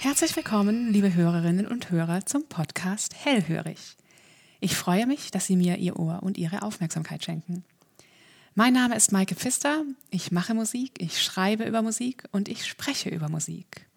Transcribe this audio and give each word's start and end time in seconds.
Herzlich 0.00 0.36
willkommen, 0.36 0.92
liebe 0.92 1.12
Hörerinnen 1.12 1.66
und 1.66 1.90
Hörer, 1.90 2.24
zum 2.24 2.46
Podcast 2.46 3.16
Hellhörig. 3.16 3.96
Ich 4.60 4.76
freue 4.76 5.08
mich, 5.08 5.32
dass 5.32 5.46
Sie 5.46 5.56
mir 5.56 5.78
Ihr 5.78 5.98
Ohr 5.98 6.22
und 6.22 6.38
Ihre 6.38 6.62
Aufmerksamkeit 6.62 7.24
schenken. 7.24 7.64
Mein 8.54 8.74
Name 8.74 8.94
ist 8.94 9.10
Maike 9.10 9.34
Pfister, 9.34 9.82
ich 10.10 10.30
mache 10.30 10.54
Musik, 10.54 10.92
ich 10.98 11.20
schreibe 11.20 11.64
über 11.64 11.82
Musik 11.82 12.22
und 12.30 12.48
ich 12.48 12.64
spreche 12.64 13.08
über 13.08 13.28
Musik. 13.28 13.88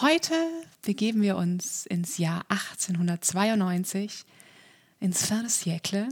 Heute 0.00 0.34
begeben 0.82 1.22
wir 1.22 1.36
uns 1.36 1.86
ins 1.86 2.18
Jahr 2.18 2.44
1892, 2.48 4.24
ins 4.98 5.24
Fin 5.24 5.46
de. 5.92 6.08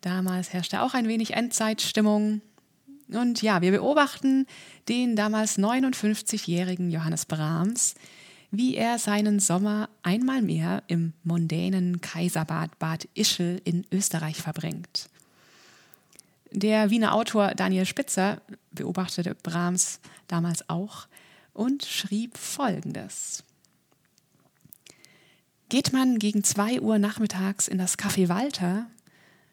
Damals 0.00 0.54
herrschte 0.54 0.80
auch 0.80 0.94
ein 0.94 1.08
wenig 1.08 1.34
Endzeitstimmung. 1.34 2.40
Und 3.08 3.42
ja, 3.42 3.60
wir 3.60 3.70
beobachten 3.70 4.46
den 4.88 5.16
damals 5.16 5.58
59-jährigen 5.58 6.90
Johannes 6.90 7.26
Brahms, 7.26 7.94
wie 8.50 8.76
er 8.76 8.98
seinen 8.98 9.40
Sommer 9.40 9.88
einmal 10.02 10.42
mehr 10.42 10.82
im 10.86 11.12
mondänen 11.22 12.00
Kaiserbad 12.00 12.78
Bad 12.78 13.08
Ischl 13.14 13.60
in 13.64 13.84
Österreich 13.90 14.36
verbringt. 14.36 15.08
Der 16.50 16.90
Wiener 16.90 17.14
Autor 17.14 17.54
Daniel 17.54 17.84
Spitzer 17.84 18.40
beobachtete 18.70 19.34
Brahms 19.34 19.98
damals 20.28 20.68
auch 20.68 21.08
und 21.52 21.84
schrieb 21.84 22.38
Folgendes. 22.38 23.42
Geht 25.68 25.92
man 25.92 26.20
gegen 26.20 26.44
zwei 26.44 26.80
Uhr 26.80 26.98
nachmittags 26.98 27.66
in 27.66 27.78
das 27.78 27.98
Café 27.98 28.28
Walter, 28.28 28.86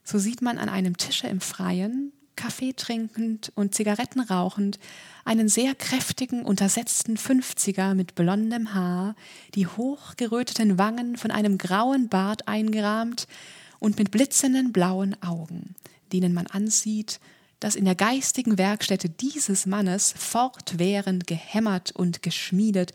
so 0.03 0.19
sieht 0.19 0.43
man 0.43 0.59
an 0.59 0.69
einem 0.69 0.97
Tische 0.97 1.27
im 1.27 1.41
Freien, 1.41 2.11
Kaffee 2.35 2.73
trinkend 2.73 3.51
und 3.55 3.75
Zigaretten 3.75 4.19
rauchend, 4.21 4.79
einen 5.25 5.49
sehr 5.49 5.75
kräftigen, 5.75 6.43
untersetzten 6.43 7.17
Fünfziger 7.17 7.93
mit 7.93 8.15
blondem 8.15 8.73
Haar, 8.73 9.15
die 9.55 9.67
hochgeröteten 9.67 10.77
Wangen 10.77 11.17
von 11.17 11.31
einem 11.31 11.57
grauen 11.57 12.09
Bart 12.09 12.47
eingerahmt 12.47 13.27
und 13.79 13.97
mit 13.97 14.11
blitzenden 14.11 14.71
blauen 14.71 15.21
Augen, 15.21 15.75
denen 16.11 16.33
man 16.33 16.47
ansieht, 16.47 17.19
dass 17.59 17.75
in 17.75 17.85
der 17.85 17.95
geistigen 17.95 18.57
Werkstätte 18.57 19.07
dieses 19.09 19.65
Mannes 19.65 20.13
fortwährend 20.17 21.27
gehämmert 21.27 21.91
und 21.91 22.23
geschmiedet 22.23 22.93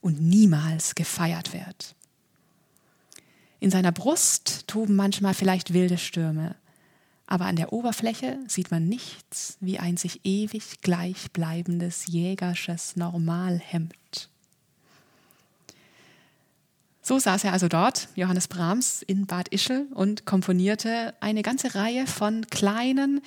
und 0.00 0.20
niemals 0.20 0.94
gefeiert 0.94 1.52
wird. 1.52 1.94
In 3.60 3.70
seiner 3.70 3.92
Brust 3.92 4.66
toben 4.66 4.96
manchmal 4.96 5.34
vielleicht 5.34 5.74
wilde 5.74 5.98
Stürme, 5.98 6.56
aber 7.30 7.46
an 7.46 7.54
der 7.54 7.72
Oberfläche 7.72 8.40
sieht 8.48 8.72
man 8.72 8.88
nichts 8.88 9.56
wie 9.60 9.78
ein 9.78 9.96
sich 9.96 10.20
ewig 10.24 10.82
gleichbleibendes 10.82 12.08
jägersches 12.08 12.96
Normalhemd. 12.96 14.28
So 17.00 17.20
saß 17.20 17.44
er 17.44 17.52
also 17.52 17.68
dort, 17.68 18.08
Johannes 18.16 18.48
Brahms, 18.48 19.02
in 19.02 19.26
Bad 19.26 19.48
Ischl 19.48 19.86
und 19.94 20.26
komponierte 20.26 21.14
eine 21.20 21.42
ganze 21.42 21.76
Reihe 21.76 22.08
von 22.08 22.46
kleinen, 22.48 23.20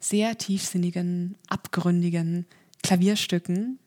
sehr 0.00 0.38
tiefsinnigen, 0.38 1.36
abgründigen 1.48 2.46
Klavierstücken. 2.82 3.78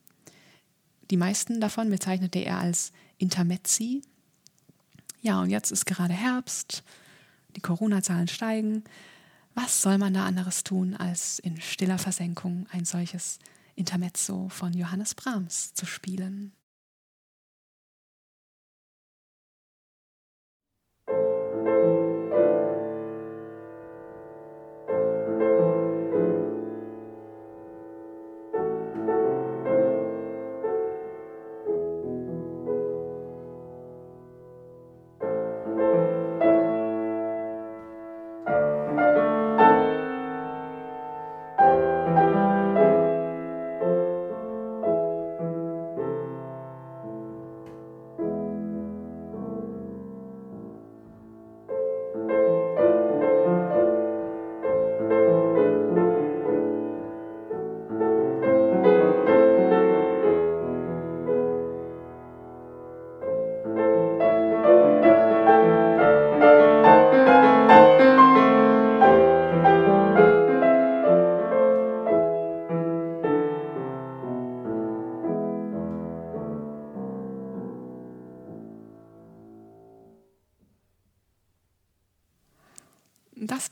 Die 1.09 1.17
meisten 1.17 1.59
davon 1.59 1.89
bezeichnete 1.89 2.39
er 2.39 2.59
als 2.59 2.91
Intermezzi. 3.17 4.03
Ja, 5.21 5.41
und 5.41 5.49
jetzt 5.49 5.71
ist 5.71 5.85
gerade 5.85 6.13
Herbst, 6.13 6.83
die 7.55 7.61
Corona-Zahlen 7.61 8.27
steigen. 8.27 8.83
Was 9.55 9.81
soll 9.81 9.97
man 9.97 10.13
da 10.13 10.25
anderes 10.25 10.65
tun, 10.65 10.95
als 10.95 11.39
in 11.39 11.59
stiller 11.61 11.97
Versenkung 11.97 12.67
ein 12.71 12.83
solches 12.83 13.39
Intermezzo 13.75 14.49
von 14.49 14.73
Johannes 14.73 15.15
Brahms 15.15 15.73
zu 15.73 15.85
spielen? 15.85 16.51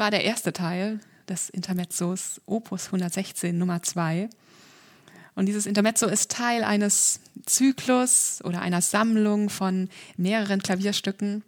War 0.03 0.11
der 0.11 0.25
erste 0.25 0.51
Teil 0.51 0.99
des 1.29 1.49
Intermezzos 1.49 2.41
Opus 2.45 2.87
116 2.87 3.57
Nummer 3.57 3.81
2. 3.81 4.29
Und 5.33 5.45
dieses 5.45 5.65
Intermezzo 5.65 6.07
ist 6.07 6.29
Teil 6.29 6.65
eines 6.65 7.21
Zyklus 7.45 8.41
oder 8.43 8.61
einer 8.61 8.81
Sammlung 8.81 9.49
von 9.49 9.87
mehreren 10.17 10.61
Klavierstücken. 10.61 11.41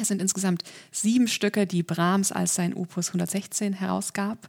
Es 0.00 0.08
sind 0.08 0.22
insgesamt 0.22 0.62
sieben 0.90 1.28
Stücke, 1.28 1.66
die 1.66 1.82
Brahms 1.82 2.32
als 2.32 2.54
sein 2.54 2.72
Opus 2.72 3.08
116 3.08 3.74
herausgab. 3.74 4.48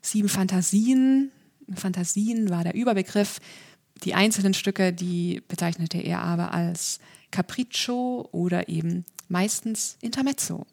Sieben 0.00 0.28
Fantasien. 0.28 1.32
Fantasien 1.74 2.48
war 2.48 2.62
der 2.62 2.76
Überbegriff. 2.76 3.40
Die 4.04 4.14
einzelnen 4.14 4.54
Stücke, 4.54 4.92
die 4.92 5.42
bezeichnete 5.48 5.98
er 5.98 6.22
aber 6.22 6.54
als 6.54 7.00
Capriccio 7.32 8.28
oder 8.30 8.68
eben 8.68 9.04
meistens 9.26 9.98
Intermezzo. 10.00 10.64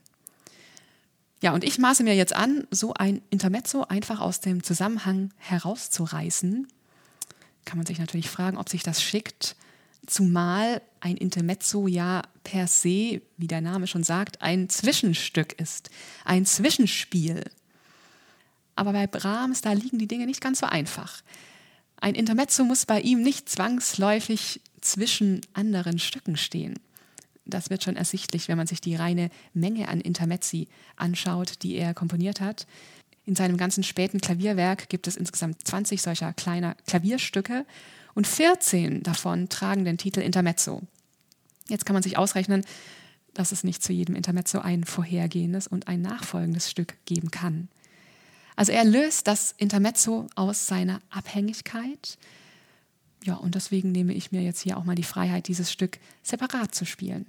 Ja, 1.45 1.53
und 1.53 1.63
ich 1.63 1.78
maße 1.78 2.03
mir 2.03 2.16
jetzt 2.16 2.35
an, 2.35 2.66
so 2.72 2.95
ein 2.95 3.22
Intermezzo 3.29 3.83
einfach 3.83 4.19
aus 4.19 4.39
dem 4.39 4.63
Zusammenhang 4.63 5.31
herauszureißen. 5.38 6.67
Kann 7.66 7.78
man 7.78 7.85
sich 7.85 8.00
natürlich 8.00 8.31
fragen, 8.31 8.57
ob 8.57 8.67
sich 8.67 8.81
das 8.81 9.00
schickt, 9.00 9.55
zumal 10.07 10.81
ein 11.01 11.17
Intermezzo 11.17 11.85
ja 11.85 12.23
per 12.44 12.66
se, 12.66 13.22
wie 13.38 13.45
der 13.45 13.61
Name 13.61 13.85
schon 13.85 14.03
sagt, 14.03 14.41
ein 14.41 14.69
Zwischenstück 14.69 15.53
ist, 15.61 15.91
ein 16.23 16.47
Zwischenspiel. 16.47 17.44
Aber 18.75 18.94
bei 18.94 19.05
Brahms, 19.05 19.61
da 19.61 19.73
liegen 19.73 20.00
die 20.00 20.07
Dinge 20.07 20.25
nicht 20.25 20.41
ganz 20.41 20.61
so 20.61 20.66
einfach. 20.66 21.22
Ein 21.97 22.16
Intermezzo 22.16 22.63
muss 22.63 22.88
bei 22.88 23.01
ihm 23.01 23.22
nicht 23.22 23.50
zwangsläufig 23.50 24.61
zwischen 24.81 25.41
anderen 25.53 26.00
Stücken 26.00 26.38
stehen 26.38 26.79
das 27.45 27.69
wird 27.69 27.83
schon 27.83 27.95
ersichtlich, 27.95 28.47
wenn 28.47 28.57
man 28.57 28.67
sich 28.67 28.81
die 28.81 28.95
reine 28.95 29.29
Menge 29.53 29.88
an 29.88 30.01
Intermezzi 30.01 30.67
anschaut, 30.95 31.63
die 31.63 31.75
er 31.75 31.94
komponiert 31.94 32.41
hat. 32.41 32.66
In 33.25 33.35
seinem 33.35 33.57
ganzen 33.57 33.83
späten 33.83 34.22
Klavierwerk 34.22 34.89
gibt 34.89 35.07
es 35.07 35.16
insgesamt 35.16 35.67
20 35.67 36.01
solcher 36.01 36.34
kleiner 36.34 36.75
Klavierstücke 36.88 37.66
und 38.14 38.28
14 38.28 39.03
davon 39.03 39.49
tragen 39.49 39.85
den 39.85 39.97
Titel 39.97 40.20
Intermezzo. 40.20 40.81
Jetzt 41.67 41.85
kann 41.85 41.96
man 41.96 42.03
sich 42.03 42.17
ausrechnen, 42.17 42.66
dass 43.34 43.52
es 43.52 43.64
nicht 43.64 43.84
zu 43.84 43.91
jedem 43.93 44.16
Intermezzo 44.16 44.59
ein 44.59 44.84
vorhergehendes 44.84 45.67
und 45.67 45.87
ein 45.87 46.02
nachfolgendes 46.02 46.70
Stück 46.70 46.96
geben 47.05 47.31
kann. 47.31 47.67
Also 48.55 48.72
er 48.72 48.85
löst 48.85 49.28
das 49.28 49.53
Intermezzo 49.58 50.28
aus 50.35 50.67
seiner 50.67 51.02
Abhängigkeit 51.09 52.17
ja, 53.25 53.33
und 53.35 53.55
deswegen 53.55 53.91
nehme 53.91 54.13
ich 54.13 54.31
mir 54.31 54.43
jetzt 54.43 54.61
hier 54.61 54.77
auch 54.77 54.83
mal 54.83 54.93
die 54.93 55.03
Freiheit, 55.03 55.47
dieses 55.47 55.72
Stück 55.72 55.97
separat 56.22 56.75
zu 56.75 56.85
spielen. 56.85 57.25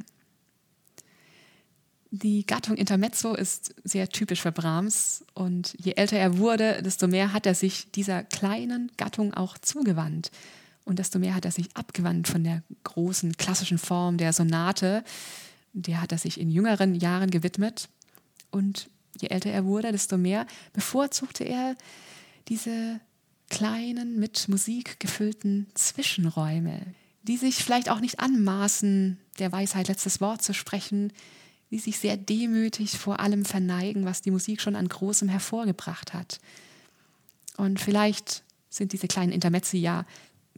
Die 2.10 2.44
Gattung 2.44 2.76
Intermezzo 2.76 3.34
ist 3.34 3.74
sehr 3.82 4.08
typisch 4.10 4.42
für 4.42 4.52
Brahms 4.52 5.24
und 5.32 5.74
je 5.78 5.92
älter 5.92 6.18
er 6.18 6.36
wurde, 6.36 6.82
desto 6.82 7.08
mehr 7.08 7.32
hat 7.32 7.46
er 7.46 7.54
sich 7.54 7.90
dieser 7.92 8.24
kleinen 8.24 8.92
Gattung 8.98 9.32
auch 9.32 9.56
zugewandt 9.56 10.30
und 10.84 10.98
desto 10.98 11.18
mehr 11.18 11.34
hat 11.34 11.46
er 11.46 11.50
sich 11.50 11.74
abgewandt 11.74 12.28
von 12.28 12.44
der 12.44 12.62
großen 12.84 13.36
klassischen 13.38 13.78
Form 13.78 14.18
der 14.18 14.34
Sonate. 14.34 15.02
Der 15.72 16.02
hat 16.02 16.12
er 16.12 16.18
sich 16.18 16.38
in 16.38 16.50
jüngeren 16.50 16.94
Jahren 16.94 17.30
gewidmet 17.30 17.88
und 18.50 18.90
je 19.18 19.28
älter 19.28 19.50
er 19.50 19.64
wurde, 19.64 19.92
desto 19.92 20.18
mehr 20.18 20.46
bevorzugte 20.74 21.44
er 21.44 21.74
diese 22.48 23.00
kleinen, 23.48 24.18
mit 24.18 24.48
Musik 24.48 25.00
gefüllten 25.00 25.66
Zwischenräume, 25.74 26.80
die 27.22 27.36
sich 27.36 27.56
vielleicht 27.56 27.90
auch 27.90 28.00
nicht 28.00 28.20
anmaßen, 28.20 29.18
der 29.38 29.52
Weisheit 29.52 29.88
letztes 29.88 30.20
Wort 30.20 30.42
zu 30.42 30.54
sprechen, 30.54 31.12
die 31.70 31.78
sich 31.78 31.98
sehr 31.98 32.16
demütig 32.16 32.98
vor 32.98 33.20
allem 33.20 33.44
verneigen, 33.44 34.04
was 34.04 34.22
die 34.22 34.30
Musik 34.30 34.60
schon 34.60 34.76
an 34.76 34.88
Großem 34.88 35.28
hervorgebracht 35.28 36.14
hat. 36.14 36.40
Und 37.56 37.80
vielleicht 37.80 38.44
sind 38.68 38.92
diese 38.92 39.08
kleinen 39.08 39.32
Intermezzi 39.32 39.78
ja 39.78 40.04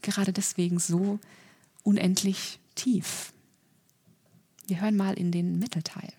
gerade 0.02 0.32
deswegen 0.32 0.78
so 0.78 1.18
unendlich 1.82 2.58
tief. 2.74 3.32
Wir 4.66 4.80
hören 4.80 4.96
mal 4.96 5.14
in 5.14 5.32
den 5.32 5.58
Mittelteil. 5.58 6.12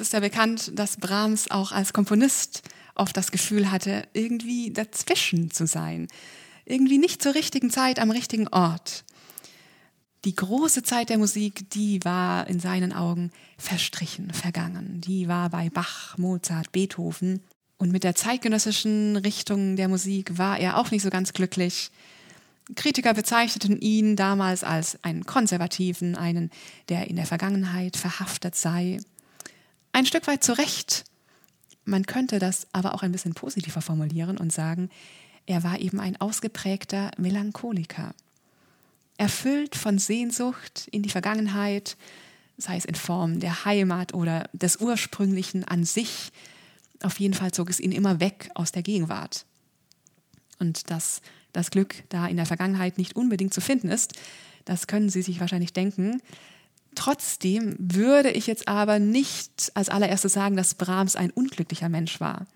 Jetzt 0.00 0.06
ist 0.06 0.12
ja 0.14 0.20
bekannt, 0.20 0.72
dass 0.76 0.96
Brahms 0.96 1.50
auch 1.50 1.72
als 1.72 1.92
Komponist 1.92 2.62
oft 2.94 3.14
das 3.14 3.30
Gefühl 3.30 3.70
hatte, 3.70 4.08
irgendwie 4.14 4.72
dazwischen 4.72 5.50
zu 5.50 5.66
sein. 5.66 6.08
Irgendwie 6.64 6.96
nicht 6.96 7.22
zur 7.22 7.34
richtigen 7.34 7.68
Zeit 7.68 7.98
am 7.98 8.10
richtigen 8.10 8.48
Ort. 8.48 9.04
Die 10.24 10.34
große 10.34 10.82
Zeit 10.84 11.10
der 11.10 11.18
Musik, 11.18 11.68
die 11.68 12.02
war 12.02 12.46
in 12.46 12.60
seinen 12.60 12.94
Augen 12.94 13.30
verstrichen, 13.58 14.32
vergangen. 14.32 15.02
Die 15.02 15.28
war 15.28 15.50
bei 15.50 15.68
Bach, 15.68 16.16
Mozart, 16.16 16.72
Beethoven. 16.72 17.42
Und 17.76 17.92
mit 17.92 18.02
der 18.02 18.14
zeitgenössischen 18.14 19.16
Richtung 19.16 19.76
der 19.76 19.88
Musik 19.88 20.38
war 20.38 20.58
er 20.58 20.78
auch 20.78 20.90
nicht 20.90 21.02
so 21.02 21.10
ganz 21.10 21.34
glücklich. 21.34 21.90
Kritiker 22.74 23.12
bezeichneten 23.12 23.78
ihn 23.78 24.16
damals 24.16 24.64
als 24.64 25.04
einen 25.04 25.26
Konservativen, 25.26 26.16
einen, 26.16 26.50
der 26.88 27.08
in 27.10 27.16
der 27.16 27.26
Vergangenheit 27.26 27.98
verhaftet 27.98 28.56
sei. 28.56 28.96
Ein 29.92 30.06
Stück 30.06 30.26
weit 30.26 30.44
zu 30.44 30.56
Recht. 30.56 31.04
Man 31.84 32.06
könnte 32.06 32.38
das 32.38 32.66
aber 32.72 32.94
auch 32.94 33.02
ein 33.02 33.12
bisschen 33.12 33.34
positiver 33.34 33.82
formulieren 33.82 34.38
und 34.38 34.52
sagen, 34.52 34.90
er 35.46 35.64
war 35.64 35.80
eben 35.80 35.98
ein 35.98 36.20
ausgeprägter 36.20 37.10
Melancholiker. 37.18 38.14
Erfüllt 39.16 39.74
von 39.74 39.98
Sehnsucht 39.98 40.88
in 40.92 41.02
die 41.02 41.10
Vergangenheit, 41.10 41.96
sei 42.56 42.76
es 42.76 42.84
in 42.84 42.94
Form 42.94 43.40
der 43.40 43.64
Heimat 43.64 44.14
oder 44.14 44.48
des 44.52 44.76
Ursprünglichen 44.76 45.64
an 45.64 45.84
sich, 45.84 46.30
auf 47.02 47.18
jeden 47.18 47.34
Fall 47.34 47.52
zog 47.52 47.70
es 47.70 47.80
ihn 47.80 47.92
immer 47.92 48.20
weg 48.20 48.50
aus 48.54 48.72
der 48.72 48.82
Gegenwart. 48.82 49.44
Und 50.58 50.90
dass 50.90 51.22
das 51.52 51.70
Glück 51.70 52.04
da 52.10 52.26
in 52.26 52.36
der 52.36 52.46
Vergangenheit 52.46 52.98
nicht 52.98 53.16
unbedingt 53.16 53.54
zu 53.54 53.60
finden 53.60 53.88
ist, 53.88 54.12
das 54.66 54.86
können 54.86 55.08
Sie 55.08 55.22
sich 55.22 55.40
wahrscheinlich 55.40 55.72
denken. 55.72 56.22
Trotzdem 56.94 57.76
würde 57.78 58.30
ich 58.30 58.46
jetzt 58.46 58.68
aber 58.68 58.98
nicht 58.98 59.70
als 59.74 59.88
allererstes 59.88 60.32
sagen, 60.32 60.56
dass 60.56 60.74
Brahms 60.74 61.16
ein 61.16 61.30
unglücklicher 61.30 61.88
Mensch 61.88 62.20
war. 62.20 62.46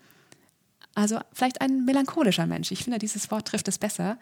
Also 0.93 1.19
vielleicht 1.33 1.61
ein 1.61 1.85
melancholischer 1.85 2.45
Mensch. 2.45 2.71
Ich 2.71 2.83
finde, 2.83 2.99
dieses 2.99 3.31
Wort 3.31 3.47
trifft 3.47 3.67
es 3.67 3.77
besser. 3.77 4.17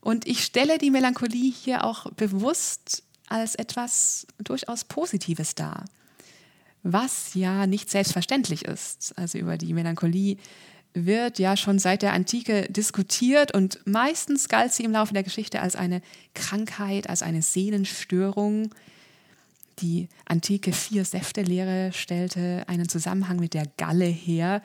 Und 0.00 0.26
ich 0.26 0.44
stelle 0.44 0.78
die 0.78 0.90
Melancholie 0.90 1.52
hier 1.52 1.84
auch 1.84 2.10
bewusst 2.12 3.02
als 3.28 3.54
etwas 3.54 4.26
durchaus 4.38 4.84
Positives 4.84 5.54
dar, 5.54 5.84
was 6.82 7.34
ja 7.34 7.66
nicht 7.66 7.90
selbstverständlich 7.90 8.64
ist. 8.64 9.16
Also 9.16 9.38
über 9.38 9.56
die 9.56 9.72
Melancholie 9.72 10.36
wird 10.94 11.38
ja 11.38 11.56
schon 11.56 11.78
seit 11.78 12.02
der 12.02 12.12
Antike 12.12 12.66
diskutiert 12.70 13.54
und 13.54 13.80
meistens 13.84 14.48
galt 14.48 14.72
sie 14.72 14.84
im 14.84 14.92
Laufe 14.92 15.14
der 15.14 15.22
Geschichte 15.22 15.60
als 15.60 15.76
eine 15.76 16.02
Krankheit, 16.34 17.08
als 17.08 17.22
eine 17.22 17.42
Seelenstörung, 17.42 18.74
die 19.80 20.08
antike 20.26 20.72
Vier-Säfte-Lehre 20.72 21.92
stellte 21.92 22.64
einen 22.66 22.88
Zusammenhang 22.88 23.38
mit 23.38 23.54
der 23.54 23.66
Galle 23.76 24.06
her. 24.06 24.62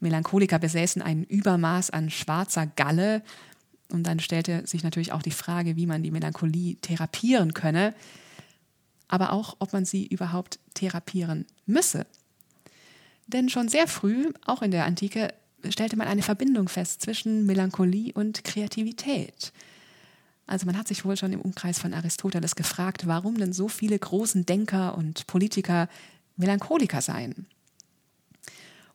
Melancholiker 0.00 0.58
besäßen 0.58 1.02
ein 1.02 1.24
Übermaß 1.24 1.90
an 1.90 2.10
schwarzer 2.10 2.66
Galle. 2.66 3.22
Und 3.90 4.06
dann 4.06 4.20
stellte 4.20 4.66
sich 4.66 4.82
natürlich 4.82 5.12
auch 5.12 5.22
die 5.22 5.30
Frage, 5.30 5.76
wie 5.76 5.86
man 5.86 6.02
die 6.02 6.10
Melancholie 6.10 6.76
therapieren 6.76 7.54
könne, 7.54 7.94
aber 9.08 9.32
auch, 9.32 9.56
ob 9.58 9.72
man 9.72 9.86
sie 9.86 10.06
überhaupt 10.06 10.58
therapieren 10.74 11.46
müsse. 11.64 12.06
Denn 13.26 13.48
schon 13.48 13.68
sehr 13.68 13.86
früh, 13.86 14.30
auch 14.44 14.62
in 14.62 14.70
der 14.70 14.84
Antike, 14.84 15.32
stellte 15.70 15.96
man 15.96 16.08
eine 16.08 16.22
Verbindung 16.22 16.68
fest 16.68 17.02
zwischen 17.02 17.46
Melancholie 17.46 18.12
und 18.12 18.44
Kreativität. 18.44 19.52
Also 20.48 20.64
man 20.64 20.78
hat 20.78 20.88
sich 20.88 21.04
wohl 21.04 21.16
schon 21.16 21.32
im 21.34 21.42
Umkreis 21.42 21.78
von 21.78 21.92
Aristoteles 21.92 22.56
gefragt, 22.56 23.06
warum 23.06 23.36
denn 23.36 23.52
so 23.52 23.68
viele 23.68 23.98
großen 23.98 24.46
Denker 24.46 24.96
und 24.96 25.26
Politiker 25.26 25.88
Melancholiker 26.36 27.02
seien. 27.02 27.46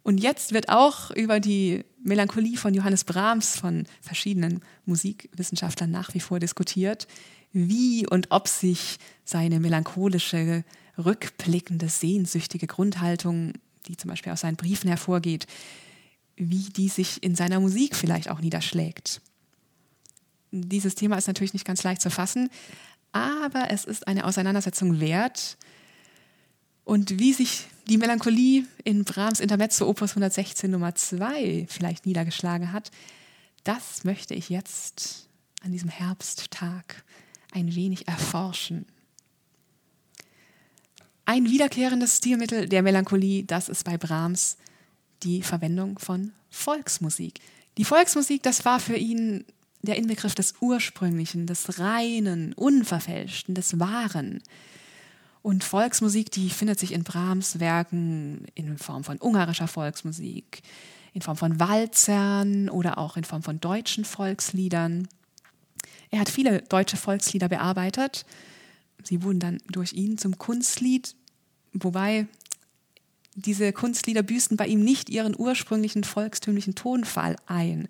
Und 0.02 0.18
jetzt 0.18 0.52
wird 0.52 0.70
auch 0.70 1.12
über 1.12 1.40
die 1.40 1.86
Melancholie 2.04 2.58
von 2.58 2.74
Johannes 2.74 3.04
Brahms 3.04 3.56
von 3.56 3.86
verschiedenen 4.02 4.62
Musikwissenschaftlern 4.86 5.92
nach 5.92 6.14
wie 6.16 6.20
vor 6.20 6.40
diskutiert, 6.40 7.08
wie 7.52 8.08
und 8.08 8.32
ob 8.32 8.48
sich 8.48 8.98
seine 9.24 9.60
melancholische, 9.60 10.66
rückblickende, 10.98 11.88
sehnsüchtige 11.88 12.66
Grundhaltung, 12.66 13.54
die 13.88 13.96
zum 13.96 14.10
Beispiel 14.10 14.34
aus 14.34 14.42
seinen 14.42 14.58
Briefen 14.58 14.88
hervorgeht, 14.88 15.46
wie 16.36 16.70
die 16.70 16.90
sich 16.90 17.22
in 17.22 17.36
seiner 17.36 17.60
Musik 17.60 17.96
vielleicht 17.96 18.30
auch 18.30 18.42
niederschlägt 18.42 19.22
dieses 20.54 20.96
Thema 20.96 21.18
ist 21.18 21.28
natürlich 21.28 21.54
nicht 21.54 21.66
ganz 21.66 21.84
leicht 21.84 22.02
zu 22.02 22.12
fassen, 22.12 22.50
aber 23.12 23.72
es 23.72 23.86
ist 23.86 24.08
eine 24.08 24.26
Auseinandersetzung 24.26 25.00
wert. 25.00 25.58
Und 26.84 27.20
wie 27.20 27.34
sich 27.34 27.68
die 27.88 27.98
Melancholie 27.98 28.66
in 28.84 29.04
Brahms 29.04 29.40
Intermezzo 29.40 29.88
Opus 29.88 30.12
116 30.12 30.70
Nummer 30.70 30.96
2 30.96 31.66
vielleicht 31.70 32.06
niedergeschlagen 32.06 32.72
hat, 32.72 32.92
das 33.64 34.04
möchte 34.04 34.34
ich 34.36 34.50
jetzt 34.50 35.28
an 35.62 35.72
diesem 35.72 35.90
Herbsttag 35.90 37.04
ein 37.52 37.74
wenig 37.76 38.08
erforschen. 38.08 38.86
Ein 41.26 41.50
wiederkehrendes 41.50 42.18
Stilmittel 42.18 42.68
der 42.68 42.82
Melancholie, 42.82 43.44
das 43.44 43.70
ist 43.70 43.86
bei 43.86 43.98
Brahms 43.98 44.58
die 45.24 45.42
Verwendung 45.42 45.98
von 46.00 46.34
Volksmusik. 46.50 47.40
Die 47.78 47.86
Volksmusik, 47.86 48.44
das 48.44 48.66
war 48.66 48.80
für 48.80 48.98
ihn 48.98 49.46
der 49.84 49.98
Inbegriff 49.98 50.34
des 50.34 50.56
Ursprünglichen, 50.62 51.46
des 51.46 51.78
Reinen, 51.78 52.54
Unverfälschten, 52.54 53.54
des 53.54 53.80
Wahren. 53.80 54.42
Und 55.42 55.64
Volksmusik, 55.64 56.32
die 56.32 56.50
findet 56.50 56.80
sich 56.80 56.94
in 56.94 57.04
Brahms 57.04 57.60
Werken 57.60 58.46
in 58.56 58.78
Form 58.78 59.04
von 59.04 59.18
ungarischer 59.18 59.68
Volksmusik, 59.68 60.62
in 61.14 61.22
Form 61.22 61.36
von 61.36 61.60
Walzern 61.60 62.70
oder 62.70 62.98
auch 62.98 63.18
in 63.18 63.26
Form 63.26 63.44
von 63.44 63.60
deutschen 63.60 64.06
Volksliedern. 64.06 65.10
Er 66.12 66.22
hat 66.22 66.30
viele 66.30 66.62
deutsche 66.62 66.96
Volkslieder 66.96 67.50
bearbeitet. 67.50 68.26
Sie 69.04 69.22
wurden 69.22 69.42
dann 69.42 69.58
durch 69.70 69.92
ihn 69.92 70.18
zum 70.18 70.38
Kunstlied, 70.38 71.14
wobei 71.74 72.28
diese 73.36 73.74
Kunstlieder 73.74 74.24
büßten 74.24 74.56
bei 74.56 74.68
ihm 74.68 74.82
nicht 74.82 75.10
ihren 75.10 75.38
ursprünglichen 75.38 76.06
volkstümlichen 76.06 76.76
Tonfall 76.76 77.36
ein. 77.48 77.90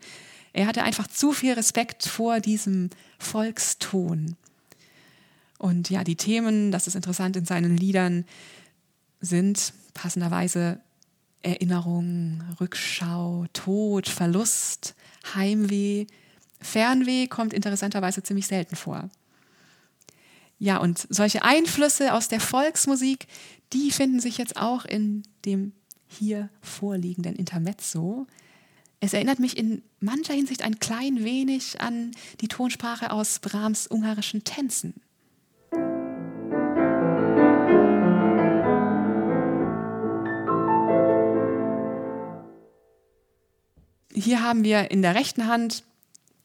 Er 0.54 0.68
hatte 0.68 0.84
einfach 0.84 1.08
zu 1.08 1.34
viel 1.34 1.54
Respekt 1.54 2.06
vor 2.06 2.40
diesem 2.40 2.92
Volkston. 3.18 4.38
Und 5.58 5.90
ja, 5.90 6.04
die 6.04 6.16
Themen, 6.16 6.72
das 6.72 6.88
ist 6.88 6.96
interessant 6.96 7.36
in 7.36 7.46
seinen 7.46 7.76
Liedern, 7.76 8.26
sind 9.20 9.74
passenderweise 9.94 10.80
Erinnerung, 11.42 12.44
Rückschau, 12.60 13.46
Tod, 13.54 14.08
Verlust, 14.08 14.96
Heimweh. 15.36 16.06
Fernweh 16.62 17.28
kommt 17.28 17.54
interessanterweise 17.54 18.24
ziemlich 18.24 18.48
selten 18.48 18.76
vor. 18.76 19.10
Ja, 20.60 20.78
und 20.78 21.08
solche 21.10 21.44
Einflüsse 21.44 22.14
aus 22.14 22.30
der 22.30 22.40
Volksmusik, 22.40 23.28
die 23.74 23.92
finden 23.92 24.20
sich 24.20 24.38
jetzt 24.38 24.56
auch 24.56 24.86
in 24.86 25.24
dem 25.46 25.74
hier 26.08 26.50
vorliegenden 26.62 27.36
Intermezzo. 27.36 28.28
Es 29.04 29.12
erinnert 29.12 29.40
mich 29.40 29.58
in 29.58 29.84
mancher 30.00 30.34
Hinsicht 30.34 30.62
ein 30.62 30.80
klein 30.80 31.26
wenig 31.26 31.82
an 31.82 32.12
die 32.40 32.48
Tonsprache 32.48 33.12
aus 33.12 33.40
Brahms 33.40 33.86
ungarischen 33.86 34.46
Tänzen. 34.46 34.94
Hier 44.14 44.42
haben 44.42 44.64
wir 44.64 44.90
in 44.90 45.02
der 45.02 45.16
rechten 45.16 45.48
Hand 45.48 45.84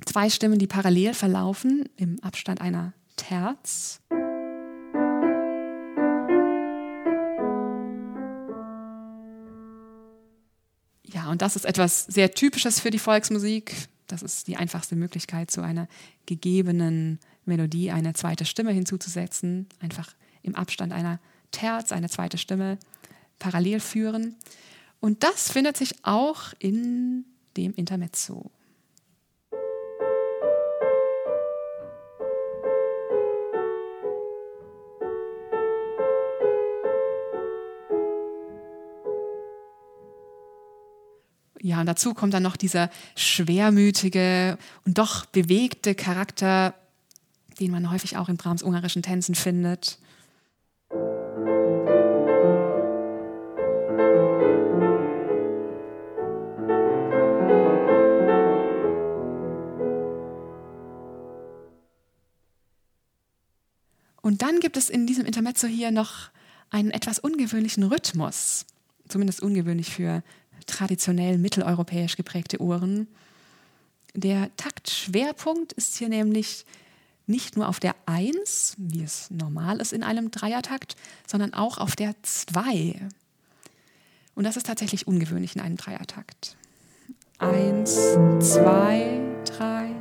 zwei 0.04 0.28
Stimmen, 0.28 0.58
die 0.58 0.66
parallel 0.66 1.14
verlaufen 1.14 1.88
im 1.96 2.18
Abstand 2.24 2.60
einer 2.60 2.92
Terz. 3.14 4.00
Und 11.38 11.42
das 11.42 11.54
ist 11.54 11.66
etwas 11.66 12.04
sehr 12.06 12.32
Typisches 12.32 12.80
für 12.80 12.90
die 12.90 12.98
Volksmusik. 12.98 13.72
Das 14.08 14.22
ist 14.22 14.48
die 14.48 14.56
einfachste 14.56 14.96
Möglichkeit, 14.96 15.52
zu 15.52 15.60
einer 15.60 15.86
gegebenen 16.26 17.20
Melodie 17.44 17.92
eine 17.92 18.12
zweite 18.14 18.44
Stimme 18.44 18.72
hinzuzusetzen. 18.72 19.68
Einfach 19.78 20.16
im 20.42 20.56
Abstand 20.56 20.92
einer 20.92 21.20
Terz 21.52 21.92
eine 21.92 22.08
zweite 22.08 22.38
Stimme 22.38 22.76
parallel 23.38 23.78
führen. 23.78 24.34
Und 24.98 25.22
das 25.22 25.52
findet 25.52 25.76
sich 25.76 25.94
auch 26.02 26.54
in 26.58 27.24
dem 27.56 27.72
Intermezzo. 27.74 28.50
Und 41.80 41.86
dazu 41.86 42.14
kommt 42.14 42.34
dann 42.34 42.42
noch 42.42 42.56
dieser 42.56 42.90
schwermütige 43.16 44.58
und 44.84 44.98
doch 44.98 45.26
bewegte 45.26 45.94
Charakter, 45.94 46.74
den 47.60 47.70
man 47.70 47.90
häufig 47.90 48.16
auch 48.16 48.28
in 48.28 48.36
Brahms 48.36 48.62
ungarischen 48.62 49.02
Tänzen 49.02 49.34
findet. 49.34 49.98
Und 64.28 64.42
dann 64.42 64.60
gibt 64.60 64.76
es 64.76 64.90
in 64.90 65.06
diesem 65.06 65.24
Intermezzo 65.24 65.66
hier 65.66 65.90
noch 65.90 66.28
einen 66.68 66.90
etwas 66.90 67.18
ungewöhnlichen 67.18 67.82
Rhythmus, 67.84 68.66
zumindest 69.08 69.42
ungewöhnlich 69.42 69.88
für 69.88 70.22
traditionell 70.66 71.38
mitteleuropäisch 71.38 72.16
geprägte 72.16 72.60
Ohren. 72.60 73.08
Der 74.14 74.50
Taktschwerpunkt 74.56 75.72
ist 75.74 75.96
hier 75.96 76.08
nämlich 76.08 76.64
nicht 77.26 77.56
nur 77.56 77.68
auf 77.68 77.78
der 77.78 77.94
1, 78.06 78.74
wie 78.78 79.02
es 79.02 79.30
normal 79.30 79.80
ist 79.80 79.92
in 79.92 80.02
einem 80.02 80.30
Dreiertakt, 80.30 80.96
sondern 81.26 81.52
auch 81.54 81.78
auf 81.78 81.94
der 81.94 82.14
2. 82.22 83.08
Und 84.34 84.44
das 84.44 84.56
ist 84.56 84.66
tatsächlich 84.66 85.06
ungewöhnlich 85.06 85.56
in 85.56 85.62
einem 85.62 85.76
Dreiertakt. 85.76 86.56
1, 87.38 87.94
2, 88.40 89.20
3, 89.44 89.94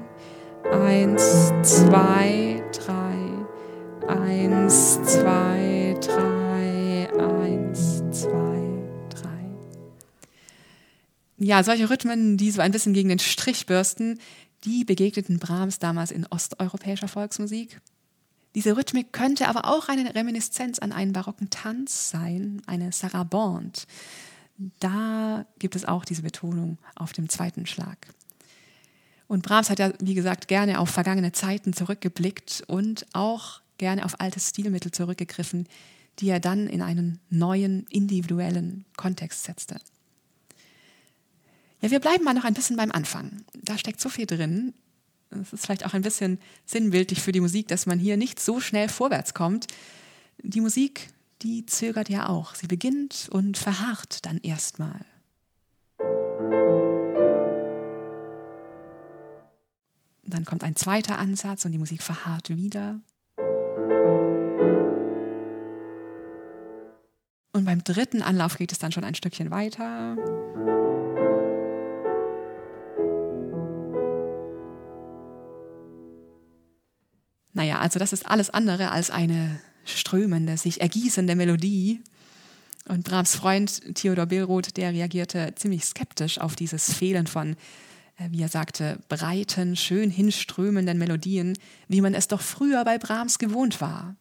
1, 0.71 1.53
2, 1.63 2.63
3, 2.71 4.07
1, 4.07 5.03
2, 5.03 5.66
ja, 11.37 11.63
solche 11.63 11.89
Rhythmen, 11.89 12.37
die 12.37 12.51
so 12.51 12.61
ein 12.61 12.71
bisschen 12.71 12.93
gegen 12.93 13.09
den 13.09 13.19
Strich 13.19 13.65
bürsten, 13.65 14.19
die 14.63 14.83
begegneten 14.83 15.39
Brahms 15.39 15.79
damals 15.79 16.11
in 16.11 16.25
osteuropäischer 16.25 17.07
Volksmusik. 17.07 17.79
Diese 18.55 18.75
Rhythmik 18.75 19.13
könnte 19.13 19.47
aber 19.47 19.65
auch 19.65 19.87
eine 19.87 20.15
Reminiszenz 20.15 20.79
an 20.79 20.91
einen 20.91 21.13
barocken 21.13 21.49
Tanz 21.49 22.09
sein, 22.09 22.61
eine 22.65 22.91
Sarabande. 22.91 23.81
Da 24.79 25.45
gibt 25.59 25.75
es 25.75 25.85
auch 25.85 26.05
diese 26.05 26.23
Betonung 26.23 26.79
auf 26.95 27.13
dem 27.13 27.29
zweiten 27.29 27.67
Schlag. 27.67 28.07
Und 29.27 29.43
Brahms 29.43 29.69
hat 29.69 29.77
ja, 29.77 29.91
wie 29.99 30.15
gesagt, 30.15 30.47
gerne 30.47 30.79
auf 30.79 30.89
vergangene 30.89 31.33
Zeiten 31.33 31.73
zurückgeblickt 31.73 32.63
und 32.65 33.05
auch 33.13 33.61
gerne 33.77 34.05
auf 34.05 34.19
alte 34.19 34.39
Stilmittel 34.39 34.91
zurückgegriffen, 34.91 35.67
die 36.19 36.29
er 36.29 36.39
dann 36.39 36.65
in 36.65 36.81
einen 36.81 37.19
neuen, 37.29 37.85
individuellen 37.89 38.85
Kontext 38.95 39.43
setzte. 39.43 39.79
Ja, 41.81 41.91
wir 41.91 41.99
bleiben 41.99 42.23
mal 42.23 42.33
noch 42.33 42.43
ein 42.43 42.53
bisschen 42.53 42.75
beim 42.75 42.91
Anfang. 42.91 43.43
Da 43.53 43.77
steckt 43.77 44.01
so 44.01 44.09
viel 44.09 44.25
drin. 44.25 44.73
Es 45.29 45.53
ist 45.53 45.65
vielleicht 45.65 45.85
auch 45.85 45.93
ein 45.93 46.01
bisschen 46.01 46.39
sinnbildlich 46.65 47.21
für 47.21 47.31
die 47.31 47.39
Musik, 47.39 47.67
dass 47.67 47.85
man 47.85 47.99
hier 47.99 48.17
nicht 48.17 48.39
so 48.39 48.59
schnell 48.59 48.89
vorwärts 48.89 49.33
kommt. 49.33 49.67
Die 50.41 50.61
Musik, 50.61 51.09
die 51.41 51.65
zögert 51.65 52.09
ja 52.09 52.29
auch. 52.29 52.55
Sie 52.55 52.67
beginnt 52.67 53.29
und 53.31 53.57
verharrt 53.57 54.25
dann 54.25 54.37
erstmal. 54.39 55.05
Dann 60.23 60.45
kommt 60.45 60.63
ein 60.63 60.75
zweiter 60.75 61.19
Ansatz 61.19 61.63
und 61.65 61.71
die 61.71 61.77
Musik 61.77 62.01
verharrt 62.01 62.49
wieder. 62.49 62.99
Und 67.53 67.65
beim 67.65 67.83
dritten 67.83 68.21
Anlauf 68.21 68.57
geht 68.57 68.71
es 68.71 68.79
dann 68.79 68.91
schon 68.91 69.03
ein 69.03 69.15
Stückchen 69.15 69.51
weiter. 69.51 70.15
Also 77.87 77.99
das 77.99 78.11
ist 78.11 78.25
alles 78.25 78.49
andere 78.49 78.91
als 78.91 79.09
eine 79.11 79.61
strömende, 79.85 80.57
sich 80.57 80.81
ergießende 80.81 81.37
Melodie. 81.37 82.01
Und 82.89 83.05
Brahms 83.05 83.33
Freund 83.33 83.95
Theodor 83.95 84.25
Billroth, 84.25 84.75
der 84.75 84.91
reagierte 84.91 85.53
ziemlich 85.55 85.85
skeptisch 85.85 86.37
auf 86.37 86.57
dieses 86.57 86.93
Fehlen 86.93 87.27
von, 87.27 87.53
äh, 88.17 88.27
wie 88.29 88.41
er 88.41 88.49
sagte, 88.49 88.99
breiten, 89.07 89.77
schön 89.77 90.11
hinströmenden 90.11 90.97
Melodien, 90.97 91.57
wie 91.87 92.01
man 92.01 92.13
es 92.13 92.27
doch 92.27 92.41
früher 92.41 92.83
bei 92.83 92.97
Brahms 92.97 93.39
gewohnt 93.39 93.79
war. 93.79 94.17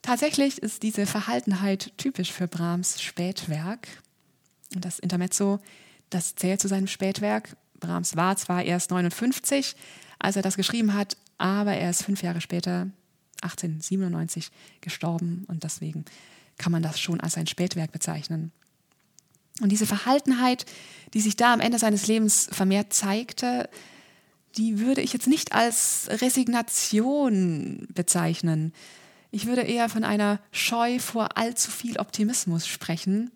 Tatsächlich 0.00 0.62
ist 0.62 0.82
diese 0.82 1.04
Verhaltenheit 1.04 1.92
typisch 1.98 2.32
für 2.32 2.48
Brahms 2.48 3.02
Spätwerk. 3.02 3.86
Und 4.74 4.86
das 4.86 4.98
Intermezzo, 4.98 5.60
das 6.08 6.36
zählt 6.36 6.62
zu 6.62 6.68
seinem 6.68 6.86
Spätwerk. 6.86 7.54
Brahms 7.80 8.16
war 8.16 8.34
zwar 8.38 8.64
erst 8.64 8.90
59, 8.92 9.76
als 10.18 10.36
er 10.36 10.42
das 10.42 10.56
geschrieben 10.56 10.94
hat, 10.94 11.18
aber 11.38 11.74
er 11.74 11.90
ist 11.90 12.04
fünf 12.04 12.22
Jahre 12.22 12.40
später, 12.40 12.88
1897, 13.42 14.50
gestorben 14.80 15.44
und 15.48 15.64
deswegen 15.64 16.04
kann 16.58 16.72
man 16.72 16.82
das 16.82 17.00
schon 17.00 17.20
als 17.20 17.36
ein 17.36 17.46
Spätwerk 17.46 17.92
bezeichnen. 17.92 18.52
Und 19.60 19.70
diese 19.70 19.86
Verhaltenheit, 19.86 20.64
die 21.14 21.20
sich 21.20 21.36
da 21.36 21.52
am 21.52 21.60
Ende 21.60 21.78
seines 21.78 22.06
Lebens 22.06 22.48
vermehrt 22.52 22.92
zeigte, 22.92 23.68
die 24.56 24.78
würde 24.78 25.00
ich 25.00 25.12
jetzt 25.12 25.26
nicht 25.26 25.52
als 25.52 26.08
Resignation 26.10 27.86
bezeichnen. 27.92 28.72
Ich 29.30 29.46
würde 29.46 29.62
eher 29.62 29.88
von 29.88 30.04
einer 30.04 30.40
Scheu 30.52 30.98
vor 30.98 31.36
allzu 31.38 31.70
viel 31.70 31.98
Optimismus 31.98 32.66
sprechen. 32.66 33.30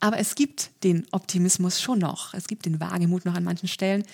Aber 0.00 0.18
es 0.18 0.34
gibt 0.34 0.70
den 0.84 1.06
Optimismus 1.12 1.80
schon 1.80 1.98
noch. 1.98 2.34
Es 2.34 2.48
gibt 2.48 2.66
den 2.66 2.80
Wagemut 2.80 3.24
noch 3.24 3.34
an 3.34 3.44
manchen 3.44 3.68
Stellen 3.68 4.04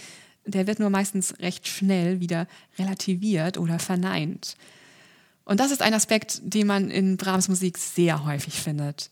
der 0.48 0.66
wird 0.66 0.80
nur 0.80 0.90
meistens 0.90 1.38
recht 1.40 1.68
schnell 1.68 2.20
wieder 2.20 2.46
relativiert 2.78 3.58
oder 3.58 3.78
verneint. 3.78 4.56
Und 5.44 5.60
das 5.60 5.70
ist 5.70 5.82
ein 5.82 5.94
Aspekt, 5.94 6.40
den 6.42 6.66
man 6.66 6.90
in 6.90 7.16
Brahms 7.16 7.48
Musik 7.48 7.78
sehr 7.78 8.24
häufig 8.24 8.54
findet. 8.54 9.10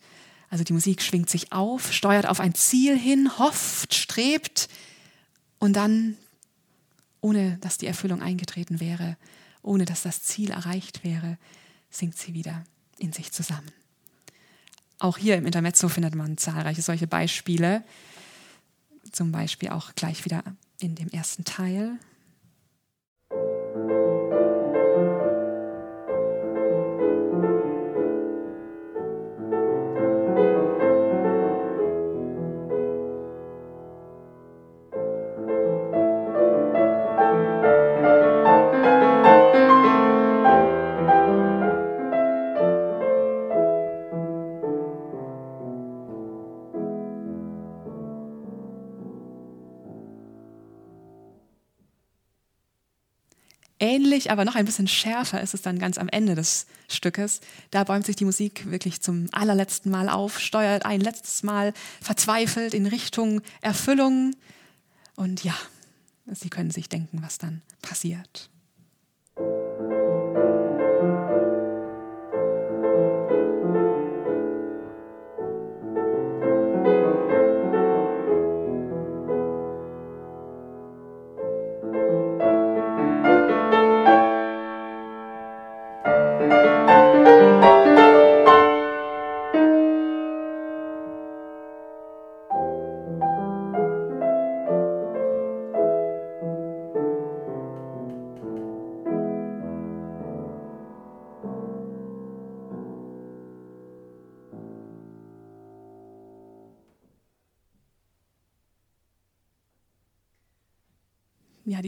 Also 0.49 0.63
die 0.63 0.73
Musik 0.73 1.01
schwingt 1.01 1.29
sich 1.29 1.51
auf, 1.51 1.93
steuert 1.93 2.27
auf 2.27 2.39
ein 2.39 2.53
Ziel 2.53 2.97
hin, 2.97 3.37
hofft, 3.37 3.93
strebt 3.93 4.69
und 5.59 5.73
dann, 5.73 6.15
ohne 7.21 7.57
dass 7.61 7.77
die 7.77 7.87
Erfüllung 7.87 8.21
eingetreten 8.21 8.79
wäre, 8.79 9.17
ohne 9.61 9.85
dass 9.85 10.03
das 10.03 10.23
Ziel 10.23 10.51
erreicht 10.51 11.03
wäre, 11.03 11.37
sinkt 11.89 12.17
sie 12.17 12.33
wieder 12.33 12.63
in 12.97 13.13
sich 13.13 13.31
zusammen. 13.31 13.71
Auch 14.99 15.17
hier 15.17 15.35
im 15.35 15.45
Intermezzo 15.45 15.89
findet 15.89 16.15
man 16.15 16.37
zahlreiche 16.37 16.81
solche 16.81 17.07
Beispiele. 17.07 17.83
Zum 19.11 19.31
Beispiel 19.31 19.69
auch 19.69 19.93
gleich 19.95 20.25
wieder 20.25 20.43
in 20.79 20.95
dem 20.95 21.09
ersten 21.09 21.43
Teil. 21.43 21.97
Ähnlich, 53.97 54.31
aber 54.31 54.45
noch 54.45 54.55
ein 54.55 54.65
bisschen 54.65 54.87
schärfer 54.87 55.41
ist 55.41 55.53
es 55.53 55.61
dann 55.61 55.79
ganz 55.79 55.97
am 55.97 56.07
Ende 56.09 56.35
des 56.35 56.67
Stückes. 56.87 57.41
Da 57.71 57.83
bäumt 57.83 58.05
sich 58.05 58.15
die 58.15 58.25
Musik 58.25 58.69
wirklich 58.69 59.01
zum 59.01 59.27
allerletzten 59.31 59.91
Mal 59.91 60.09
auf, 60.09 60.39
steuert 60.39 60.85
ein 60.85 61.01
letztes 61.01 61.43
Mal 61.43 61.73
verzweifelt 62.01 62.73
in 62.73 62.85
Richtung 62.85 63.41
Erfüllung. 63.61 64.35
Und 65.15 65.43
ja, 65.43 65.55
Sie 66.31 66.49
können 66.49 66.71
sich 66.71 66.89
denken, 66.89 67.21
was 67.21 67.37
dann 67.37 67.61
passiert. 67.81 68.49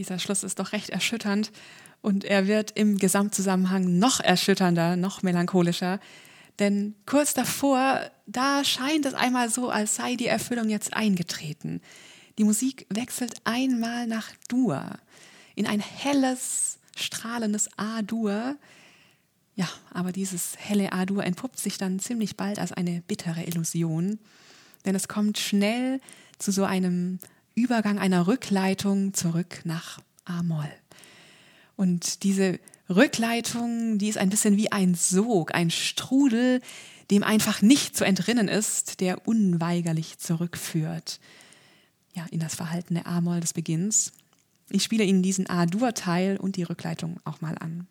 Dieser 0.00 0.18
Schluss 0.18 0.42
ist 0.42 0.58
doch 0.58 0.72
recht 0.72 0.88
erschütternd 0.88 1.52
und 2.00 2.24
er 2.24 2.46
wird 2.46 2.72
im 2.72 2.96
Gesamtzusammenhang 2.96 3.98
noch 3.98 4.20
erschütternder, 4.20 4.96
noch 4.96 5.22
melancholischer. 5.22 6.00
Denn 6.58 6.94
kurz 7.04 7.34
davor, 7.34 8.10
da 8.26 8.64
scheint 8.64 9.04
es 9.04 9.14
einmal 9.14 9.50
so, 9.50 9.68
als 9.68 9.96
sei 9.96 10.16
die 10.16 10.26
Erfüllung 10.26 10.70
jetzt 10.70 10.94
eingetreten. 10.94 11.82
Die 12.38 12.44
Musik 12.44 12.86
wechselt 12.88 13.34
einmal 13.44 14.06
nach 14.06 14.30
Dur, 14.48 14.98
in 15.54 15.66
ein 15.66 15.80
helles, 15.80 16.78
strahlendes 16.96 17.68
A-Dur. 17.76 18.56
Ja, 19.54 19.68
aber 19.92 20.12
dieses 20.12 20.56
helle 20.56 20.92
A-Dur 20.92 21.24
entpuppt 21.24 21.58
sich 21.58 21.76
dann 21.76 21.98
ziemlich 21.98 22.38
bald 22.38 22.58
als 22.58 22.72
eine 22.72 23.02
bittere 23.02 23.42
Illusion, 23.42 24.18
denn 24.86 24.94
es 24.94 25.08
kommt 25.08 25.38
schnell 25.38 26.00
zu 26.38 26.52
so 26.52 26.64
einem 26.64 27.18
Übergang 27.54 27.98
einer 27.98 28.26
Rückleitung 28.26 29.14
zurück 29.14 29.60
nach 29.64 30.00
A-Moll. 30.24 30.70
Und 31.76 32.22
diese 32.24 32.60
Rückleitung, 32.88 33.98
die 33.98 34.08
ist 34.08 34.18
ein 34.18 34.30
bisschen 34.30 34.56
wie 34.56 34.72
ein 34.72 34.94
Sog, 34.94 35.54
ein 35.54 35.70
Strudel, 35.70 36.60
dem 37.10 37.22
einfach 37.22 37.62
nicht 37.62 37.96
zu 37.96 38.04
entrinnen 38.04 38.48
ist, 38.48 39.00
der 39.00 39.26
unweigerlich 39.26 40.18
zurückführt 40.18 41.20
ja, 42.14 42.26
in 42.30 42.40
das 42.40 42.54
Verhalten 42.54 42.94
der 42.94 43.06
A-Moll 43.06 43.40
des 43.40 43.52
Beginns. 43.52 44.12
Ich 44.70 44.82
spiele 44.82 45.04
Ihnen 45.04 45.22
diesen 45.22 45.48
A-Dur-Teil 45.48 46.36
und 46.36 46.56
die 46.56 46.62
Rückleitung 46.62 47.18
auch 47.24 47.40
mal 47.40 47.56
an. 47.58 47.86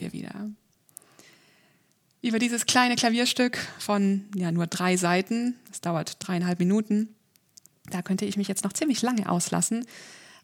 Wir 0.00 0.12
wieder. 0.12 0.50
Über 2.22 2.38
dieses 2.38 2.66
kleine 2.66 2.96
Klavierstück 2.96 3.58
von 3.78 4.24
ja, 4.34 4.52
nur 4.52 4.66
drei 4.66 4.96
Seiten, 4.96 5.56
es 5.72 5.80
dauert 5.80 6.16
dreieinhalb 6.18 6.58
Minuten, 6.58 7.14
da 7.90 8.02
könnte 8.02 8.24
ich 8.24 8.36
mich 8.36 8.48
jetzt 8.48 8.64
noch 8.64 8.72
ziemlich 8.72 9.02
lange 9.02 9.28
auslassen. 9.28 9.86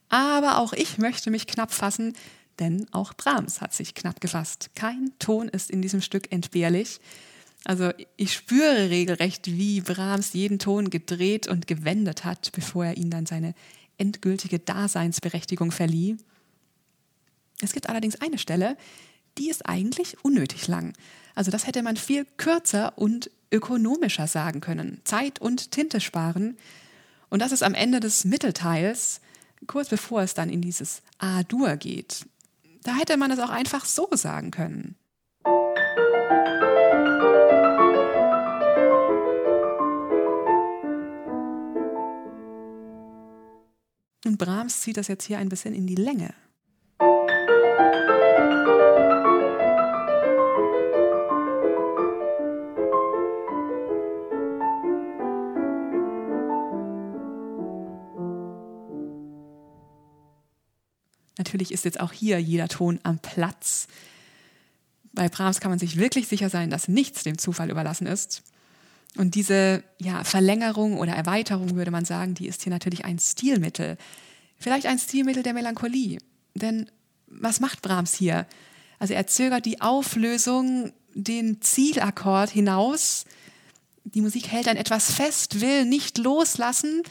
Aber 0.08 0.58
auch 0.58 0.72
ich 0.72 0.98
möchte 0.98 1.30
mich 1.30 1.46
knapp 1.46 1.72
fassen, 1.72 2.14
denn 2.58 2.86
auch 2.92 3.12
Brahms 3.14 3.60
hat 3.60 3.74
sich 3.74 3.94
knapp 3.94 4.20
gefasst. 4.20 4.70
Kein 4.74 5.12
Ton 5.18 5.48
ist 5.48 5.70
in 5.70 5.82
diesem 5.82 6.00
Stück 6.00 6.32
entbehrlich. 6.32 7.00
Also 7.64 7.90
ich 8.16 8.32
spüre 8.32 8.90
regelrecht, 8.90 9.48
wie 9.48 9.80
Brahms 9.80 10.32
jeden 10.32 10.58
Ton 10.58 10.88
gedreht 10.88 11.48
und 11.48 11.66
gewendet 11.66 12.24
hat, 12.24 12.52
bevor 12.52 12.86
er 12.86 12.96
ihn 12.96 13.10
dann 13.10 13.26
seine 13.26 13.54
endgültige 13.98 14.58
Daseinsberechtigung 14.58 15.72
verlieh. 15.72 16.16
Es 17.60 17.72
gibt 17.72 17.88
allerdings 17.88 18.20
eine 18.20 18.38
Stelle, 18.38 18.76
die 19.38 19.50
ist 19.50 19.66
eigentlich 19.68 20.22
unnötig 20.24 20.68
lang. 20.68 20.92
Also 21.34 21.50
das 21.50 21.66
hätte 21.66 21.82
man 21.82 21.96
viel 21.96 22.26
kürzer 22.36 22.96
und 22.96 23.30
ökonomischer 23.52 24.26
sagen 24.26 24.60
können. 24.60 25.00
Zeit 25.04 25.40
und 25.40 25.70
Tinte 25.70 26.00
sparen. 26.00 26.56
Und 27.28 27.40
das 27.42 27.52
ist 27.52 27.62
am 27.62 27.74
Ende 27.74 28.00
des 28.00 28.24
Mittelteils, 28.24 29.20
kurz 29.66 29.88
bevor 29.88 30.22
es 30.22 30.34
dann 30.34 30.48
in 30.48 30.62
dieses 30.62 31.02
A-Dur 31.18 31.76
geht. 31.76 32.26
Da 32.82 32.94
hätte 32.94 33.16
man 33.16 33.30
es 33.30 33.38
auch 33.38 33.50
einfach 33.50 33.84
so 33.84 34.08
sagen 34.12 34.50
können. 34.50 34.96
Und 44.24 44.38
Brahms 44.38 44.80
zieht 44.80 44.96
das 44.96 45.08
jetzt 45.08 45.24
hier 45.24 45.38
ein 45.38 45.48
bisschen 45.48 45.74
in 45.74 45.86
die 45.86 45.94
Länge. 45.94 46.34
Natürlich 61.56 61.72
ist 61.72 61.86
jetzt 61.86 62.00
auch 62.00 62.12
hier 62.12 62.38
jeder 62.38 62.68
Ton 62.68 63.00
am 63.02 63.18
Platz. 63.18 63.86
Bei 65.14 65.30
Brahms 65.30 65.58
kann 65.58 65.70
man 65.70 65.78
sich 65.78 65.96
wirklich 65.96 66.28
sicher 66.28 66.50
sein, 66.50 66.68
dass 66.68 66.86
nichts 66.86 67.22
dem 67.22 67.38
Zufall 67.38 67.70
überlassen 67.70 68.06
ist. 68.06 68.42
Und 69.16 69.34
diese 69.34 69.82
ja, 69.98 70.22
Verlängerung 70.22 70.98
oder 70.98 71.12
Erweiterung, 71.12 71.74
würde 71.74 71.90
man 71.90 72.04
sagen, 72.04 72.34
die 72.34 72.46
ist 72.46 72.62
hier 72.62 72.72
natürlich 72.72 73.06
ein 73.06 73.18
Stilmittel. 73.18 73.96
Vielleicht 74.58 74.84
ein 74.84 74.98
Stilmittel 74.98 75.42
der 75.42 75.54
Melancholie. 75.54 76.18
Denn 76.52 76.90
was 77.26 77.60
macht 77.60 77.80
Brahms 77.80 78.14
hier? 78.14 78.46
Also 78.98 79.14
er 79.14 79.26
zögert 79.26 79.64
die 79.64 79.80
Auflösung, 79.80 80.92
den 81.14 81.62
Zielakkord 81.62 82.50
hinaus. 82.50 83.24
Die 84.04 84.20
Musik 84.20 84.48
hält 84.48 84.68
an 84.68 84.76
etwas 84.76 85.10
fest, 85.10 85.62
will 85.62 85.86
nicht 85.86 86.18
loslassen. 86.18 87.02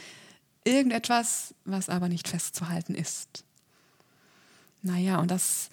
Irgendetwas, 0.62 1.52
was 1.64 1.88
aber 1.88 2.08
nicht 2.08 2.28
festzuhalten 2.28 2.94
ist. 2.94 3.42
Naja, 4.86 5.18
und 5.18 5.30
das 5.30 5.68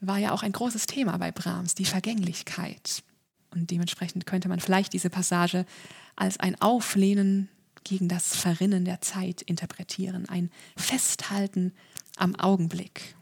war 0.00 0.18
ja 0.18 0.32
auch 0.32 0.42
ein 0.42 0.52
großes 0.52 0.86
Thema 0.86 1.18
bei 1.18 1.32
Brahms, 1.32 1.74
die 1.74 1.84
Vergänglichkeit. 1.84 3.02
Und 3.50 3.70
dementsprechend 3.70 4.26
könnte 4.26 4.48
man 4.48 4.60
vielleicht 4.60 4.92
diese 4.92 5.10
Passage 5.10 5.66
als 6.14 6.38
ein 6.38 6.60
Auflehnen 6.60 7.48
gegen 7.82 8.08
das 8.08 8.36
Verrinnen 8.36 8.84
der 8.84 9.00
Zeit 9.00 9.42
interpretieren, 9.42 10.28
ein 10.28 10.50
Festhalten 10.76 11.72
am 12.16 12.36
Augenblick. 12.36 13.16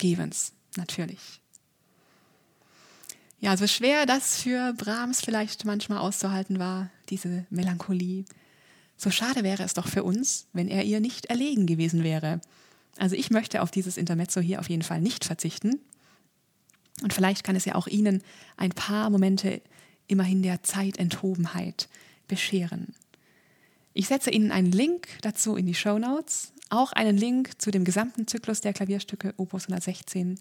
Vergebens, 0.00 0.52
natürlich. 0.76 1.18
Ja, 3.38 3.56
so 3.56 3.66
schwer 3.66 4.06
das 4.06 4.40
für 4.40 4.72
Brahms 4.72 5.20
vielleicht 5.20 5.66
manchmal 5.66 5.98
auszuhalten 5.98 6.58
war, 6.58 6.90
diese 7.10 7.46
Melancholie. 7.50 8.24
So 8.96 9.10
schade 9.10 9.42
wäre 9.42 9.62
es 9.62 9.74
doch 9.74 9.88
für 9.88 10.02
uns, 10.02 10.46
wenn 10.52 10.68
er 10.68 10.84
ihr 10.84 11.00
nicht 11.00 11.26
erlegen 11.26 11.66
gewesen 11.66 12.02
wäre. 12.02 12.40
Also 12.96 13.14
ich 13.14 13.30
möchte 13.30 13.62
auf 13.62 13.70
dieses 13.70 13.98
Intermezzo 13.98 14.40
hier 14.40 14.60
auf 14.60 14.70
jeden 14.70 14.82
Fall 14.82 15.00
nicht 15.02 15.24
verzichten. 15.24 15.80
Und 17.02 17.12
vielleicht 17.12 17.44
kann 17.44 17.56
es 17.56 17.66
ja 17.66 17.74
auch 17.74 17.86
Ihnen 17.86 18.22
ein 18.56 18.70
paar 18.70 19.10
Momente 19.10 19.60
immerhin 20.06 20.42
der 20.42 20.62
Zeitenthobenheit 20.62 21.88
bescheren. 22.26 22.94
Ich 23.92 24.06
setze 24.06 24.30
Ihnen 24.30 24.50
einen 24.50 24.72
Link 24.72 25.08
dazu 25.22 25.56
in 25.56 25.66
die 25.66 25.74
Show 25.74 25.98
Notes, 25.98 26.52
auch 26.70 26.92
einen 26.92 27.16
Link 27.16 27.60
zu 27.60 27.70
dem 27.70 27.84
gesamten 27.84 28.26
Zyklus 28.26 28.60
der 28.60 28.72
Klavierstücke 28.72 29.34
Opus 29.36 29.64
116. 29.64 30.40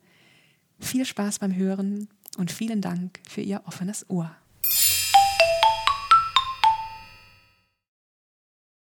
Viel 0.79 1.05
Spaß 1.05 1.39
beim 1.39 1.55
Hören 1.55 2.07
und 2.37 2.51
vielen 2.51 2.81
Dank 2.81 3.19
für 3.27 3.41
Ihr 3.41 3.63
offenes 3.65 4.09
Ohr. 4.09 4.35